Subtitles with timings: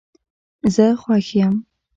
[0.73, 1.55] زه خوښ یم